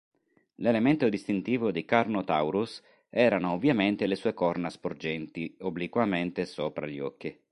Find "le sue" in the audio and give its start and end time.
4.07-4.33